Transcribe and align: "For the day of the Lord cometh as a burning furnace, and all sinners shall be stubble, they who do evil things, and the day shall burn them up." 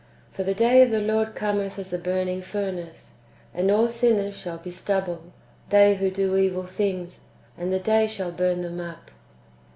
"For 0.33 0.41
the 0.43 0.55
day 0.55 0.81
of 0.81 0.89
the 0.89 0.99
Lord 0.99 1.35
cometh 1.35 1.77
as 1.77 1.93
a 1.93 1.99
burning 1.99 2.41
furnace, 2.41 3.17
and 3.53 3.69
all 3.69 3.87
sinners 3.87 4.35
shall 4.35 4.57
be 4.57 4.71
stubble, 4.71 5.21
they 5.69 5.93
who 5.97 6.09
do 6.09 6.35
evil 6.37 6.65
things, 6.65 7.25
and 7.55 7.71
the 7.71 7.77
day 7.79 8.07
shall 8.07 8.31
burn 8.31 8.61
them 8.63 8.79
up." 8.79 9.11